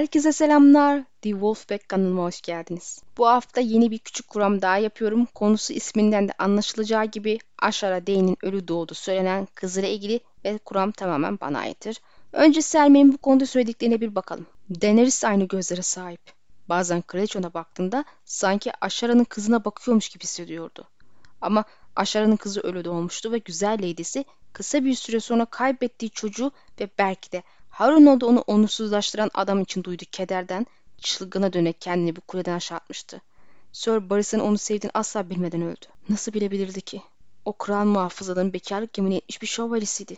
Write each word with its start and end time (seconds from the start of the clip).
Herkese 0.00 0.32
selamlar. 0.32 1.02
The 1.22 1.30
Wolfpack 1.30 1.88
kanalıma 1.88 2.22
hoş 2.22 2.40
geldiniz. 2.40 3.02
Bu 3.18 3.26
hafta 3.26 3.60
yeni 3.60 3.90
bir 3.90 3.98
küçük 3.98 4.28
kuram 4.28 4.62
daha 4.62 4.78
yapıyorum. 4.78 5.26
Konusu 5.26 5.72
isminden 5.72 6.28
de 6.28 6.32
anlaşılacağı 6.38 7.04
gibi 7.04 7.38
Aşara 7.58 8.06
Dey'nin 8.06 8.36
ölü 8.42 8.68
doğdu 8.68 8.94
söylenen 8.94 9.48
kızıyla 9.54 9.88
ilgili 9.88 10.20
ve 10.44 10.58
kuram 10.58 10.90
tamamen 10.90 11.40
bana 11.40 11.58
aittir. 11.58 12.00
Önce 12.32 12.62
Selmi'nin 12.62 13.12
bu 13.12 13.18
konuda 13.18 13.46
söylediklerine 13.46 14.00
bir 14.00 14.14
bakalım. 14.14 14.46
Daenerys 14.82 15.24
aynı 15.24 15.44
gözlere 15.44 15.82
sahip. 15.82 16.20
Bazen 16.68 17.02
kraliçe 17.02 17.38
ona 17.38 17.54
baktığında 17.54 18.04
sanki 18.24 18.72
Aşara'nın 18.80 19.24
kızına 19.24 19.64
bakıyormuş 19.64 20.08
gibi 20.08 20.24
hissediyordu. 20.24 20.88
Ama 21.40 21.64
Aşara'nın 21.96 22.36
kızı 22.36 22.60
ölü 22.60 22.84
doğmuştu 22.84 23.32
ve 23.32 23.38
güzel 23.38 23.74
lady'si 23.74 24.24
kısa 24.52 24.84
bir 24.84 24.94
süre 24.94 25.20
sonra 25.20 25.44
kaybettiği 25.44 26.10
çocuğu 26.10 26.52
ve 26.80 26.88
belki 26.98 27.32
de 27.32 27.42
Harun 27.80 28.20
da 28.20 28.26
onu 28.26 28.44
onursuzlaştıran 28.46 29.30
adam 29.34 29.60
için 29.60 29.84
duyduğu 29.84 30.04
kederden 30.12 30.66
çılgına 30.98 31.52
dönerek 31.52 31.80
kendini 31.80 32.16
bir 32.16 32.20
kuleden 32.20 32.54
aşağı 32.54 32.78
atmıştı. 32.78 33.20
Sir 33.72 34.10
Barris'in 34.10 34.38
onu 34.38 34.58
sevdiğini 34.58 34.90
asla 34.94 35.30
bilmeden 35.30 35.62
öldü. 35.62 35.86
Nasıl 36.08 36.32
bilebilirdi 36.32 36.80
ki? 36.80 37.02
O 37.44 37.52
kral 37.52 37.84
muhafızalığın 37.84 38.52
bekarlık 38.52 38.98
yemin 38.98 39.10
etmiş 39.10 39.42
bir 39.42 39.46
şövalyesiydi. 39.46 40.16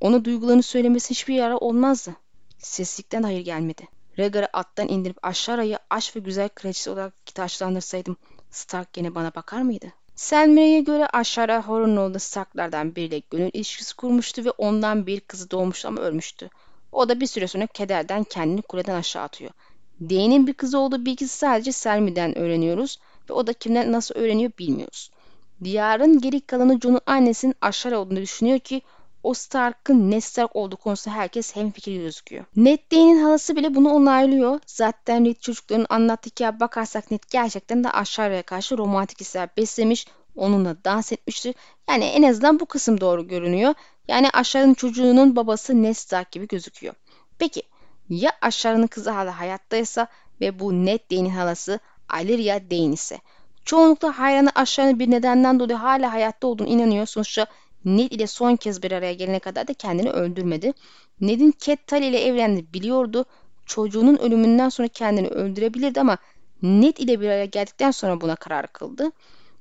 Ona 0.00 0.24
duygularını 0.24 0.62
söylemesi 0.62 1.10
hiçbir 1.10 1.34
yara 1.34 1.58
olmazdı. 1.58 2.16
Seslikten 2.58 3.22
hayır 3.22 3.40
gelmedi. 3.40 3.88
Rhaegar'ı 4.18 4.48
attan 4.52 4.88
indirip 4.88 5.18
aşağıya 5.22 5.78
aşk 5.90 6.16
ve 6.16 6.20
güzel 6.20 6.48
kraliçesi 6.48 6.90
olarak 6.90 7.26
taşlandırsaydım 7.34 8.16
Stark 8.50 8.92
gene 8.92 9.14
bana 9.14 9.34
bakar 9.34 9.62
mıydı? 9.62 9.86
Selmyre'ye 10.14 10.80
göre 10.80 11.06
aşağı 11.06 11.62
Hornoğlu 11.62 12.18
Starklardan 12.18 12.96
biriyle 12.96 13.22
gönül 13.30 13.50
ilişkisi 13.52 13.96
kurmuştu 13.96 14.44
ve 14.44 14.50
ondan 14.50 15.06
bir 15.06 15.20
kızı 15.20 15.50
doğmuştu 15.50 15.88
ama 15.88 16.00
ölmüştü. 16.00 16.50
O 16.94 17.08
da 17.08 17.20
bir 17.20 17.26
süre 17.26 17.46
sonra 17.46 17.66
kederden 17.66 18.24
kendini 18.24 18.62
kuleden 18.62 18.94
aşağı 18.94 19.22
atıyor. 19.22 19.50
D'nin 20.00 20.46
bir 20.46 20.54
kızı 20.54 20.78
olduğu 20.78 21.06
bilgisi 21.06 21.36
sadece 21.36 21.72
Selmi'den 21.72 22.38
öğreniyoruz 22.38 22.98
ve 23.30 23.32
o 23.32 23.46
da 23.46 23.52
kimden 23.52 23.92
nasıl 23.92 24.14
öğreniyor 24.14 24.50
bilmiyoruz. 24.58 25.10
Diyarın 25.64 26.20
geri 26.20 26.40
kalanı 26.40 26.80
Jon'un 26.80 27.00
annesinin 27.06 27.54
aşağı 27.60 27.98
olduğunu 27.98 28.20
düşünüyor 28.20 28.58
ki 28.58 28.82
o 29.22 29.34
Stark'ın 29.34 30.10
Ned 30.10 30.20
Stark 30.20 30.56
olduğu 30.56 30.76
konusunda 30.76 31.16
herkes 31.16 31.56
hemfikir 31.56 31.96
gözüküyor. 31.96 32.44
Ned 32.56 32.78
D'nin 32.92 33.22
halası 33.22 33.56
bile 33.56 33.74
bunu 33.74 33.92
onaylıyor. 33.92 34.60
Zaten 34.66 35.24
Ned 35.24 35.36
çocukların 35.36 35.86
anlattığı 35.88 36.30
hikaye 36.30 36.60
bakarsak 36.60 37.10
Ned 37.10 37.22
gerçekten 37.30 37.84
de 37.84 37.90
aşağıya 37.90 38.42
karşı 38.42 38.78
romantik 38.78 39.20
hisler 39.20 39.48
beslemiş, 39.56 40.06
onunla 40.36 40.76
dans 40.84 41.12
etmiştir. 41.12 41.54
Yani 41.88 42.04
en 42.04 42.22
azından 42.22 42.60
bu 42.60 42.66
kısım 42.66 43.00
doğru 43.00 43.28
görünüyor. 43.28 43.74
Yani 44.08 44.30
aşağının 44.30 44.74
çocuğunun 44.74 45.36
babası 45.36 45.82
Ned 45.82 45.94
Stark 45.94 46.32
gibi 46.32 46.48
gözüküyor. 46.48 46.94
Peki 47.38 47.62
ya 48.08 48.32
aşağının 48.40 48.86
kızı 48.86 49.10
hala 49.10 49.38
hayattaysa 49.40 50.08
ve 50.40 50.58
bu 50.58 50.72
Ned 50.72 51.00
D'nin 51.10 51.30
halası 51.30 51.78
Alyria 52.08 52.60
Dane 52.70 52.92
ise? 52.92 53.18
Çoğunlukla 53.64 54.18
hayranı 54.18 54.50
aşağının 54.54 54.98
bir 54.98 55.10
nedenden 55.10 55.60
dolayı 55.60 55.78
hala 55.78 56.12
hayatta 56.12 56.46
olduğunu 56.46 56.68
inanıyor. 56.68 57.06
Sonuçta 57.06 57.46
Ned 57.84 58.10
ile 58.10 58.26
son 58.26 58.56
kez 58.56 58.82
bir 58.82 58.92
araya 58.92 59.12
gelene 59.12 59.38
kadar 59.38 59.68
da 59.68 59.74
kendini 59.74 60.10
öldürmedi. 60.10 60.72
Ned'in 61.20 61.54
Cat 61.58 61.86
Tully 61.86 62.08
ile 62.08 62.24
evlendi 62.24 62.72
biliyordu. 62.74 63.24
Çocuğunun 63.66 64.16
ölümünden 64.16 64.68
sonra 64.68 64.88
kendini 64.88 65.28
öldürebilirdi 65.28 66.00
ama 66.00 66.18
Ned 66.62 66.96
ile 66.96 67.20
bir 67.20 67.26
araya 67.26 67.44
geldikten 67.44 67.90
sonra 67.90 68.20
buna 68.20 68.36
karar 68.36 68.66
kıldı. 68.66 69.12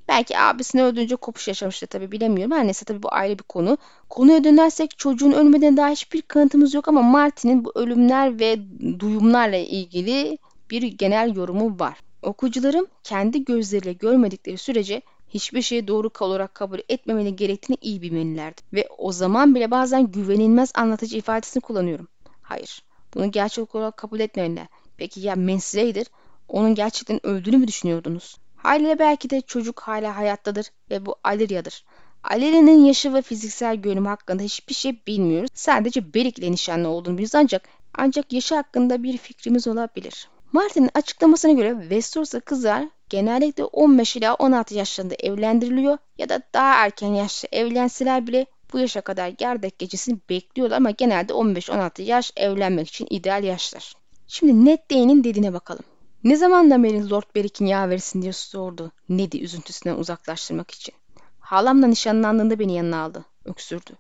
Belki 0.08 0.40
abisini 0.40 0.84
öldürünce 0.84 1.16
kopuş 1.16 1.48
yaşamıştı 1.48 1.88
tabi 1.88 2.12
bilemiyorum. 2.12 2.56
Her 2.56 2.66
neyse 2.66 2.86
tabi 2.86 3.04
bu 3.04 3.14
ayrı 3.14 3.40
bir 3.40 3.44
konu. 3.44 3.78
Konuya 4.10 4.44
dönersek 4.44 4.98
çocuğun 4.98 5.32
ölmeden 5.32 5.78
daha 5.78 5.90
hiçbir 5.90 6.22
kanıtımız 6.22 6.74
yok 6.74 6.88
ama 6.88 7.02
Martin'in 7.02 7.66
bu 7.66 7.72
ölümler 7.76 8.40
ve 8.40 8.58
duyumlarla 9.00 9.58
ilgili 9.58 10.38
bir 10.72 10.82
genel 10.82 11.36
yorumu 11.36 11.80
var. 11.80 12.00
Okucularım 12.22 12.88
kendi 13.04 13.46
gözleriyle 13.46 13.94
görmedikleri 13.94 14.58
sürece 14.58 15.02
hiçbir 15.30 15.62
şeyi 15.62 15.88
doğru 15.88 16.10
olarak 16.20 16.56
kabul 16.56 16.80
etmemeli 16.90 17.36
gerektiğini 17.36 17.78
iyi 17.82 18.02
bilmelilerdi. 18.02 18.62
Ve 18.74 18.88
o 18.98 19.12
zaman 19.12 19.56
bile 19.56 19.72
bazen 19.72 20.12
güvenilmez 20.12 20.72
anlatıcı 20.76 21.18
ifadesini 21.18 21.62
kullanıyorum. 21.62 22.08
Hayır, 22.42 22.84
bunu 23.16 23.32
gerçek 23.32 23.76
olarak 23.76 23.98
kabul 23.98 24.20
etmeliler. 24.20 24.68
Peki 24.98 25.22
ya 25.22 25.36
Mensley'dir? 25.36 26.08
Onun 26.48 26.76
gerçekten 26.76 27.26
öldüğünü 27.26 27.58
mü 27.58 27.68
düşünüyordunuz? 27.68 28.38
Haliyle 28.64 29.00
belki 29.00 29.30
de 29.30 29.42
çocuk 29.42 29.80
hala 29.80 30.18
hayattadır 30.18 30.72
ve 30.90 31.06
bu 31.06 31.16
Alirya'dır. 31.24 31.86
Alirya'nın 32.24 32.86
yaşı 32.86 33.14
ve 33.14 33.22
fiziksel 33.22 33.76
görünümü 33.76 34.08
hakkında 34.08 34.44
hiçbir 34.44 34.74
şey 34.74 35.06
bilmiyoruz. 35.08 35.50
Sadece 35.54 36.14
Beric 36.14 36.42
ile 36.42 36.52
nişanlı 36.52 36.88
olduğunu 36.88 37.14
biliyoruz 37.14 37.36
ancak 37.36 37.64
ancak 37.94 38.34
yaşı 38.34 38.56
hakkında 38.56 39.04
bir 39.04 39.18
fikrimiz 39.18 39.68
olabilir. 39.68 40.30
Martin'in 40.52 40.90
açıklamasına 40.94 41.52
göre 41.52 41.76
Westeros'ta 41.82 42.40
kızlar 42.40 42.86
genellikle 43.10 43.64
15 43.64 44.16
ila 44.16 44.34
16 44.34 44.76
yaşlarında 44.76 45.16
evlendiriliyor 45.20 45.98
ya 46.18 46.30
da 46.30 46.42
daha 46.54 46.86
erken 46.86 47.14
yaşta 47.14 47.48
evlenseler 47.52 48.28
bile 48.28 48.46
bu 48.74 48.80
yaşa 48.80 49.02
kadar 49.02 49.28
gerdek 49.28 49.80
gecesini 49.80 50.20
bekliyorlar 50.30 50.78
ama 50.78 50.92
genelde 50.92 51.34
15-16 51.34 52.02
yaş 52.02 52.32
evlenmek 52.36 52.88
için 52.88 53.08
ideal 53.10 53.44
yaşlar. 53.44 53.94
Şimdi 54.28 54.66
Ned 54.66 54.80
Day'nin 54.92 55.24
dediğine 55.24 55.54
bakalım. 55.54 55.84
Ne 56.24 56.36
zamandan 56.36 56.84
beri 56.84 57.10
Lord 57.10 57.36
Beric'in 57.36 57.66
yaveresin 57.66 58.22
diye 58.22 58.34
sordu 58.34 58.92
Ned'i 59.10 59.44
üzüntüsünden 59.44 59.98
uzaklaştırmak 59.98 60.72
için. 60.72 60.96
Halamla 61.40 61.88
nişanlandığında 61.88 62.60
beni 62.60 62.74
yanına 62.74 63.04
aldı. 63.04 63.26
Öksürdü. 63.46 63.92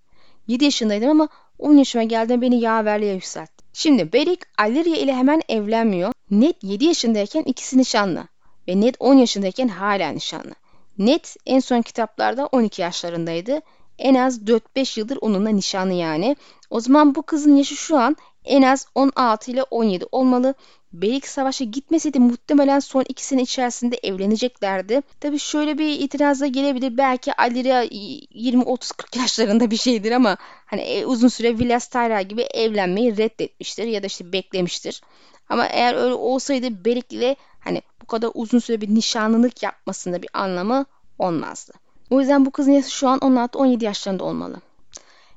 7 0.47 0.63
yaşındaydım 0.63 1.09
ama 1.09 1.27
10 1.59 1.77
yaşıma 1.77 2.03
geldiğinde 2.03 2.41
beni 2.41 2.59
yaverliğe 2.59 3.13
yükseltti. 3.13 3.63
Şimdi 3.73 4.13
Beric 4.13 4.41
Aliria 4.57 4.97
ile 4.97 5.13
hemen 5.15 5.41
evlenmiyor. 5.49 6.13
Ned 6.31 6.55
7 6.61 6.85
yaşındayken 6.85 7.43
ikisi 7.43 7.77
nişanlı. 7.77 8.27
Ve 8.67 8.81
Ned 8.81 8.95
10 8.99 9.13
yaşındayken 9.13 9.67
hala 9.67 10.09
nişanlı. 10.09 10.53
Ned 10.97 11.25
en 11.45 11.59
son 11.59 11.81
kitaplarda 11.81 12.45
12 12.45 12.81
yaşlarındaydı. 12.81 13.61
En 13.97 14.15
az 14.15 14.41
4-5 14.41 14.99
yıldır 14.99 15.17
onunla 15.21 15.49
nişanlı 15.49 15.93
yani. 15.93 16.35
O 16.69 16.79
zaman 16.79 17.15
bu 17.15 17.23
kızın 17.23 17.55
yaşı 17.55 17.75
şu 17.75 17.97
an 17.97 18.17
en 18.45 18.61
az 18.61 18.87
16 18.95 19.51
ile 19.51 19.63
17 19.63 20.05
olmalı. 20.11 20.53
Beylik 20.93 21.27
Savaş'a 21.27 21.63
gitmeseydi 21.63 22.19
muhtemelen 22.19 22.79
son 22.79 23.05
iki 23.09 23.25
sene 23.25 23.41
içerisinde 23.41 23.99
evleneceklerdi. 24.03 25.01
Tabi 25.19 25.39
şöyle 25.39 25.77
bir 25.77 25.99
itirazla 25.99 26.47
gelebilir. 26.47 26.97
Belki 26.97 27.33
Alira 27.33 27.85
20-30-40 27.85 29.19
yaşlarında 29.19 29.71
bir 29.71 29.77
şeydir 29.77 30.11
ama 30.11 30.37
hani 30.65 30.81
e, 30.81 31.05
uzun 31.05 31.27
süre 31.27 31.59
Villas 31.59 31.87
Tyrell 31.87 32.23
gibi 32.23 32.41
evlenmeyi 32.41 33.17
reddetmiştir 33.17 33.83
ya 33.83 34.03
da 34.03 34.07
işte 34.07 34.33
beklemiştir. 34.33 35.01
Ama 35.49 35.65
eğer 35.65 35.95
öyle 35.95 36.13
olsaydı 36.13 36.85
Beric 36.85 37.15
ile 37.15 37.35
hani 37.59 37.81
bu 38.01 38.05
kadar 38.05 38.31
uzun 38.33 38.59
süre 38.59 38.81
bir 38.81 38.95
nişanlılık 38.95 39.63
yapmasında 39.63 40.21
bir 40.21 40.29
anlamı 40.33 40.85
olmazdı. 41.19 41.73
O 42.09 42.19
yüzden 42.19 42.45
bu 42.45 42.51
kızın 42.51 42.71
yaşı 42.71 42.91
şu 42.91 43.07
an 43.07 43.19
16-17 43.19 43.83
yaşlarında 43.83 44.23
olmalı. 44.23 44.61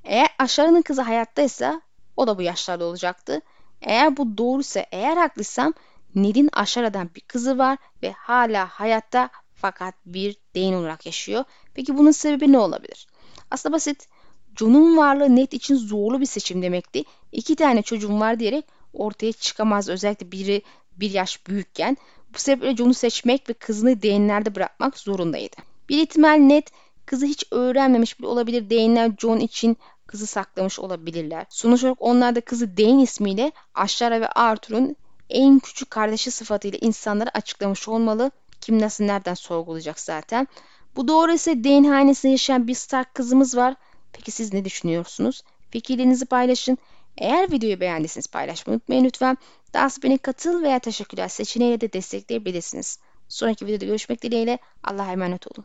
Eğer 0.04 0.28
Aşarı'nın 0.38 0.82
kızı 0.82 1.02
hayattaysa 1.02 1.80
o 2.16 2.26
da 2.26 2.38
bu 2.38 2.42
yaşlarda 2.42 2.84
olacaktı. 2.84 3.40
Eğer 3.82 4.16
bu 4.16 4.38
doğruysa, 4.38 4.86
eğer 4.92 5.16
haklıysam 5.16 5.74
Ned'in 6.14 6.50
Aşara'dan 6.52 7.10
bir 7.14 7.20
kızı 7.20 7.58
var 7.58 7.78
ve 8.02 8.12
hala 8.12 8.66
hayatta 8.66 9.30
fakat 9.54 9.94
bir 10.06 10.36
deyin 10.54 10.72
olarak 10.72 11.06
yaşıyor. 11.06 11.44
Peki 11.74 11.98
bunun 11.98 12.10
sebebi 12.10 12.52
ne 12.52 12.58
olabilir? 12.58 13.06
Aslında 13.50 13.74
basit. 13.74 14.08
John'un 14.58 14.96
varlığı 14.96 15.36
Ned 15.36 15.52
için 15.52 15.76
zorlu 15.76 16.20
bir 16.20 16.26
seçim 16.26 16.62
demekti. 16.62 17.04
İki 17.32 17.56
tane 17.56 17.82
çocuğum 17.82 18.20
var 18.20 18.38
diyerek 18.38 18.64
ortaya 18.92 19.32
çıkamaz. 19.32 19.88
Özellikle 19.88 20.32
biri 20.32 20.62
bir 20.96 21.10
yaş 21.10 21.46
büyükken. 21.46 21.96
Bu 22.34 22.38
sebeple 22.38 22.76
John'u 22.76 22.94
seçmek 22.94 23.50
ve 23.50 23.52
kızını 23.52 24.02
değinlerde 24.02 24.54
bırakmak 24.54 24.98
zorundaydı. 24.98 25.56
Bir 25.88 26.02
ihtimal 26.02 26.36
Ned 26.36 26.66
kızı 27.06 27.26
hiç 27.26 27.44
öğrenmemiş 27.50 28.18
bile 28.18 28.26
olabilir. 28.26 28.70
Değinler 28.70 29.12
John 29.18 29.38
için 29.38 29.76
kızı 30.06 30.26
saklamış 30.26 30.78
olabilirler. 30.78 31.46
Sonuç 31.48 31.84
olarak 31.84 31.98
onlar 32.00 32.34
da 32.34 32.40
kızı 32.40 32.76
Dane 32.76 33.02
ismiyle 33.02 33.52
Aşara 33.74 34.20
ve 34.20 34.28
Arthur'un 34.28 34.96
en 35.30 35.58
küçük 35.58 35.90
kardeşi 35.90 36.30
sıfatıyla 36.30 36.78
insanlara 36.82 37.30
açıklamış 37.34 37.88
olmalı. 37.88 38.30
Kim 38.60 38.82
nasıl 38.82 39.04
nereden 39.04 39.34
sorgulayacak 39.34 40.00
zaten. 40.00 40.48
Bu 40.96 41.08
doğru 41.08 41.32
ise 41.32 41.64
Dane 41.64 41.88
hanesinde 41.88 42.32
yaşayan 42.32 42.68
bir 42.68 42.74
Stark 42.74 43.14
kızımız 43.14 43.56
var. 43.56 43.74
Peki 44.12 44.30
siz 44.30 44.52
ne 44.52 44.64
düşünüyorsunuz? 44.64 45.42
Fikirlerinizi 45.70 46.26
paylaşın. 46.26 46.78
Eğer 47.18 47.52
videoyu 47.52 47.80
beğendiyseniz 47.80 48.26
paylaşmayı 48.26 48.76
unutmayın 48.76 49.04
lütfen. 49.04 49.38
Daha 49.74 49.90
sonra 49.90 50.02
beni 50.02 50.18
katıl 50.18 50.62
veya 50.62 50.78
teşekkürler 50.78 51.28
seçeneğiyle 51.28 51.80
de 51.80 51.92
destekleyebilirsiniz. 51.92 52.98
Sonraki 53.28 53.66
videoda 53.66 53.84
görüşmek 53.84 54.22
dileğiyle. 54.22 54.58
Allah'a 54.84 55.12
emanet 55.12 55.46
olun. 55.46 55.64